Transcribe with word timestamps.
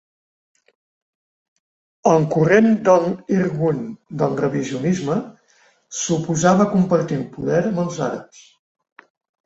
La 2.09 2.15
corrent 2.37 2.71
del 2.89 3.05
Irgun 3.37 3.85
del 4.23 4.35
revisionisme 4.41 5.21
s'oposava 6.03 6.67
a 6.69 6.77
compartir 6.77 7.21
el 7.23 7.27
poder 7.39 7.65
amb 7.73 7.89
els 7.89 8.07
àrabs. 8.13 8.47